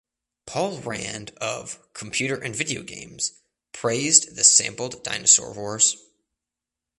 [0.47, 3.33] Paul Rand of "Computer and Video Games"
[3.71, 5.95] praised the sampled dinosaur roars.